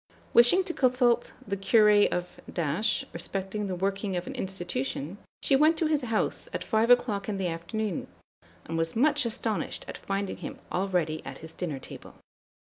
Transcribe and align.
Wishing 0.33 0.63
to 0.63 0.73
consult 0.73 1.31
the 1.47 1.55
Curé 1.55 2.07
of 2.11 2.39
respecting 3.13 3.67
the 3.67 3.75
working 3.75 4.15
of 4.17 4.25
an 4.25 4.33
institution, 4.33 5.19
she 5.43 5.55
went 5.55 5.77
to 5.77 5.85
his 5.85 6.01
house 6.01 6.49
at 6.55 6.63
five 6.63 6.89
o'clock 6.89 7.29
in 7.29 7.37
the 7.37 7.45
afternoon, 7.47 8.07
and 8.65 8.79
was 8.79 8.95
much 8.95 9.27
astonished 9.27 9.85
at 9.87 9.99
finding 9.99 10.37
him 10.37 10.57
already 10.71 11.23
at 11.23 11.37
his 11.45 11.53
dinner 11.53 11.77
table. 11.77 12.15